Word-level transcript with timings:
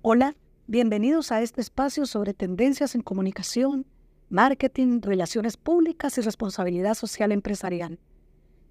Hola, 0.00 0.36
bienvenidos 0.68 1.32
a 1.32 1.42
este 1.42 1.60
espacio 1.60 2.06
sobre 2.06 2.32
tendencias 2.32 2.94
en 2.94 3.00
comunicación, 3.00 3.84
marketing, 4.30 5.00
relaciones 5.02 5.56
públicas 5.56 6.16
y 6.16 6.20
responsabilidad 6.20 6.94
social 6.94 7.32
empresarial. 7.32 7.98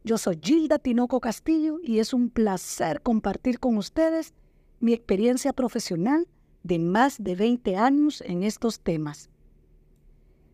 Yo 0.05 0.17
soy 0.17 0.39
Gilda 0.41 0.79
Tinoco 0.79 1.19
Castillo 1.19 1.79
y 1.83 1.99
es 1.99 2.13
un 2.13 2.29
placer 2.29 3.01
compartir 3.01 3.59
con 3.59 3.75
ustedes 3.75 4.33
mi 4.79 4.93
experiencia 4.93 5.51
profesional 5.51 6.29
de 6.63 6.79
más 6.79 7.21
de 7.21 7.35
20 7.35 7.75
años 7.75 8.21
en 8.21 8.43
estos 8.43 8.79
temas. 8.79 9.29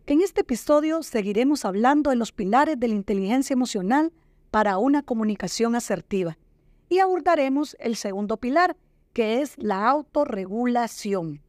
En 0.08 0.22
este 0.22 0.40
episodio 0.40 1.04
seguiremos 1.04 1.64
hablando 1.64 2.10
de 2.10 2.16
los 2.16 2.32
pilares 2.32 2.80
de 2.80 2.88
la 2.88 2.94
inteligencia 2.94 3.54
emocional 3.54 4.12
para 4.50 4.78
una 4.78 5.04
comunicación 5.04 5.76
asertiva 5.76 6.36
y 6.88 6.98
abordaremos 6.98 7.76
el 7.78 7.94
segundo 7.94 8.38
pilar, 8.38 8.76
que 9.14 9.40
es 9.40 9.54
la 9.56 9.88
autorregulación. 9.88 11.40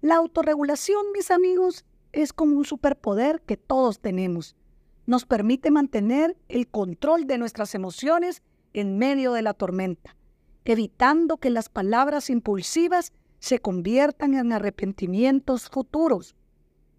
La 0.00 0.14
autorregulación, 0.14 1.12
mis 1.12 1.30
amigos, 1.30 1.84
es 2.12 2.32
como 2.32 2.56
un 2.56 2.64
superpoder 2.64 3.42
que 3.42 3.56
todos 3.56 3.98
tenemos. 3.98 4.56
Nos 5.04 5.26
permite 5.26 5.72
mantener 5.72 6.36
el 6.48 6.68
control 6.68 7.26
de 7.26 7.36
nuestras 7.36 7.74
emociones 7.74 8.42
en 8.72 8.96
medio 8.96 9.32
de 9.32 9.42
la 9.42 9.54
tormenta, 9.54 10.16
evitando 10.64 11.38
que 11.38 11.50
las 11.50 11.68
palabras 11.68 12.30
impulsivas 12.30 13.12
se 13.40 13.58
conviertan 13.58 14.34
en 14.34 14.52
arrepentimientos 14.52 15.68
futuros. 15.68 16.36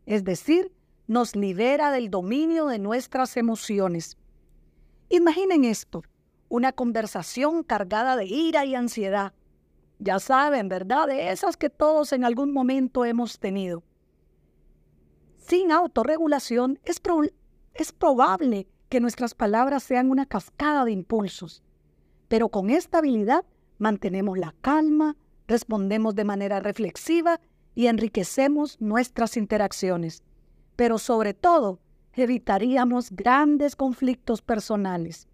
Es 0.06 0.26
decir, 0.26 0.74
nos 1.08 1.38
libera 1.38 1.92
del 1.92 2.10
dominio 2.10 2.68
de 2.68 2.80
nuestras 2.80 3.38
emociones. 3.38 4.18
Imaginen 5.08 5.64
esto, 5.64 6.04
una 6.50 6.74
conversación 6.74 7.64
cargada 7.64 8.18
de 8.18 8.26
ira 8.26 8.66
y 8.66 8.76
ansiedad 8.76 9.34
ya 10.00 10.20
saben, 10.20 10.70
¿verdad? 10.70 11.08
De 11.08 11.32
esas 11.32 11.58
que 11.58 11.70
todos 11.70 12.14
en 12.14 12.24
algún 12.24 12.54
momento 12.54 13.06
hemos 13.06 13.40
tenido. 13.40 13.84
Sin 15.38 15.72
autorregulación 15.72 16.80
es, 16.84 17.02
es 17.74 17.92
probable 17.92 18.68
que 18.90 19.00
nuestras 19.00 19.36
palabras 19.36 19.84
sean 19.84 20.10
una 20.10 20.26
cascada 20.26 20.86
de 20.86 20.92
impulsos, 20.92 21.64
pero 22.28 22.50
con 22.50 22.70
esta 22.70 23.00
habilidad 23.00 23.46
mantenemos 23.78 24.38
la 24.38 24.56
calma, 24.62 25.16
respondemos 25.48 26.16
de 26.16 26.24
manera 26.24 26.60
reflexiva 26.60 27.40
y 27.76 27.88
enriquecemos 27.88 28.80
nuestras 28.80 29.38
interacciones. 29.38 30.24
Pero 30.76 30.98
sobre 30.98 31.34
todo, 31.34 31.80
evitaríamos 32.14 33.12
grandes 33.12 33.76
conflictos 33.76 34.42
personales. 34.42 35.28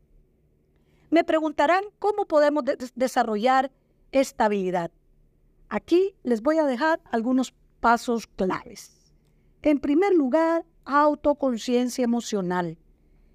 Me 1.10 1.24
preguntarán 1.24 1.84
cómo 2.00 2.26
podemos 2.26 2.64
desarrollar 2.96 3.72
estabilidad. 4.20 4.92
Aquí 5.70 6.16
les 6.24 6.42
voy 6.42 6.58
a 6.58 6.66
dejar 6.66 7.02
algunos 7.12 7.54
pasos 7.80 8.28
claves. 8.28 9.14
En 9.62 9.80
primer 9.80 10.14
lugar, 10.14 10.66
autoconciencia 10.86 12.04
emocional. 12.04 12.78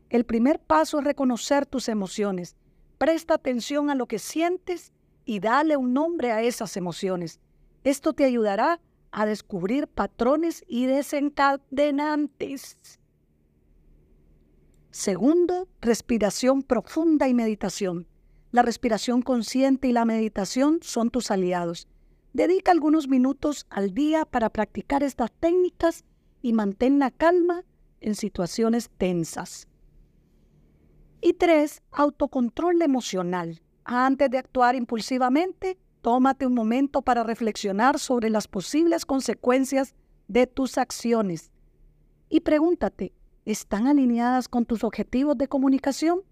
El 0.08 0.24
primer 0.24 0.58
paso 0.58 0.98
es 0.98 1.04
reconocer 1.04 1.66
tus 1.66 1.88
emociones. 1.88 2.56
Presta 2.98 3.34
atención 3.34 3.90
a 3.90 3.94
lo 3.94 4.06
que 4.06 4.18
sientes 4.18 4.92
y 5.24 5.40
dale 5.40 5.76
un 5.76 5.92
nombre 5.92 6.32
a 6.32 6.42
esas 6.42 6.76
emociones. 6.76 7.40
Esto 7.84 8.12
te 8.12 8.24
ayudará 8.24 8.80
a 9.12 9.26
descubrir 9.26 9.86
patrones 9.86 10.64
y 10.66 10.86
desencadenantes. 10.86 12.78
Segundo, 14.90 15.68
respiración 15.80 16.62
profunda 16.62 17.28
y 17.28 17.34
meditación. 17.34 18.06
La 18.52 18.62
respiración 18.62 19.22
consciente 19.22 19.88
y 19.88 19.92
la 19.92 20.04
meditación 20.04 20.80
son 20.82 21.10
tus 21.10 21.30
aliados. 21.30 21.86
Dedica 22.32 22.72
algunos 22.72 23.08
minutos 23.08 23.66
al 23.70 23.94
día 23.94 24.24
para 24.24 24.50
practicar 24.50 25.02
estas 25.02 25.30
técnicas 25.38 26.04
y 26.42 26.52
mantén 26.52 26.98
la 26.98 27.10
calma 27.10 27.64
en 28.00 28.14
situaciones 28.14 28.90
tensas. 28.98 29.68
Y 31.20 31.34
tres, 31.34 31.82
autocontrol 31.92 32.80
emocional. 32.82 33.60
Antes 33.84 34.30
de 34.30 34.38
actuar 34.38 34.74
impulsivamente, 34.74 35.78
tómate 36.00 36.46
un 36.46 36.54
momento 36.54 37.02
para 37.02 37.22
reflexionar 37.22 37.98
sobre 37.98 38.30
las 38.30 38.48
posibles 38.48 39.04
consecuencias 39.04 39.94
de 40.28 40.46
tus 40.46 40.78
acciones. 40.78 41.50
Y 42.28 42.40
pregúntate, 42.40 43.12
¿están 43.44 43.86
alineadas 43.86 44.48
con 44.48 44.64
tus 44.64 44.82
objetivos 44.82 45.36
de 45.36 45.48
comunicación? 45.48 46.22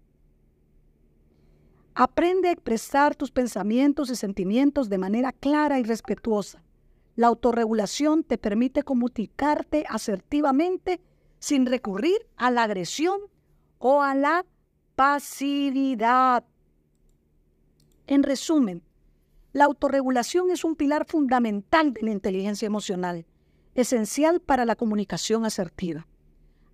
Aprende 2.01 2.47
a 2.47 2.53
expresar 2.53 3.13
tus 3.13 3.29
pensamientos 3.29 4.09
y 4.09 4.15
sentimientos 4.15 4.87
de 4.87 4.97
manera 4.97 5.33
clara 5.33 5.79
y 5.79 5.83
respetuosa. 5.83 6.63
La 7.17 7.27
autorregulación 7.27 8.23
te 8.23 8.37
permite 8.37 8.83
comunicarte 8.83 9.83
asertivamente 9.89 11.01
sin 11.39 11.65
recurrir 11.65 12.25
a 12.37 12.51
la 12.51 12.63
agresión 12.63 13.19
o 13.79 14.01
a 14.01 14.15
la 14.15 14.45
pasividad. 14.95 16.45
En 18.07 18.23
resumen, 18.23 18.81
la 19.51 19.65
autorregulación 19.65 20.51
es 20.51 20.63
un 20.63 20.77
pilar 20.77 21.05
fundamental 21.05 21.91
de 21.91 22.01
la 22.01 22.11
inteligencia 22.11 22.65
emocional, 22.65 23.25
esencial 23.75 24.39
para 24.39 24.63
la 24.63 24.77
comunicación 24.77 25.43
asertiva. 25.43 26.07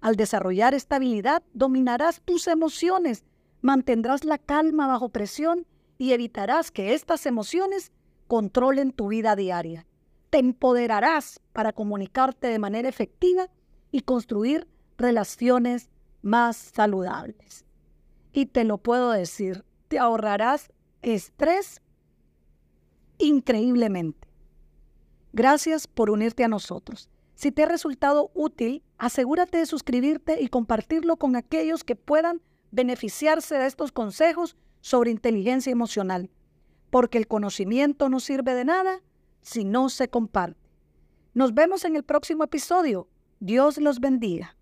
Al 0.02 0.18
desarrollar 0.18 0.76
esta 0.76 0.98
habilidad, 0.98 1.42
dominarás 1.52 2.22
tus 2.22 2.46
emociones 2.46 3.26
mantendrás 3.66 4.26
la 4.26 4.38
calma 4.38 4.86
bajo 4.86 5.10
presión 5.10 5.66
y 5.98 6.12
evitarás 6.12 6.70
que 6.70 6.94
estas 6.94 7.26
emociones 7.26 7.92
controlen 8.28 8.92
tu 8.92 9.08
vida 9.08 9.36
diaria. 9.36 9.88
Te 10.30 10.38
empoderarás 10.38 11.42
para 11.52 11.74
comunicarte 11.74 12.46
de 12.46 12.60
manera 12.60 12.88
efectiva 12.88 13.50
y 13.92 14.02
construir 14.02 14.68
relaciones 15.00 15.90
más 16.22 16.58
saludables. 16.58 17.66
Y 18.34 18.46
te 18.46 18.66
lo 18.66 18.78
puedo 18.78 19.10
decir, 19.10 19.66
te 19.88 19.98
ahorrarás 19.98 20.72
estrés 21.02 21.82
increíblemente. 23.18 24.28
Gracias 25.34 25.88
por 25.88 26.12
unirte 26.12 26.44
a 26.44 26.50
nosotros. 26.50 27.10
Si 27.34 27.52
te 27.52 27.64
ha 27.64 27.68
resultado 27.68 28.30
útil, 28.36 28.84
asegúrate 29.00 29.58
de 29.58 29.66
suscribirte 29.66 30.40
y 30.40 30.50
compartirlo 30.50 31.18
con 31.18 31.36
aquellos 31.36 31.84
que 31.84 31.96
puedan 31.96 32.42
beneficiarse 32.76 33.56
de 33.56 33.66
estos 33.66 33.92
consejos 33.92 34.58
sobre 34.82 35.10
inteligencia 35.10 35.72
emocional, 35.72 36.30
porque 36.90 37.18
el 37.18 37.28
conocimiento 37.28 38.10
no 38.10 38.20
sirve 38.20 38.54
de 38.54 38.66
nada 38.66 39.02
si 39.42 39.64
no 39.64 39.90
se 39.90 40.10
comparte. 40.10 40.60
Nos 41.34 41.54
vemos 41.54 41.86
en 41.86 41.96
el 41.96 42.04
próximo 42.04 42.44
episodio. 42.44 43.08
Dios 43.40 43.78
los 43.78 44.00
bendiga. 44.00 44.55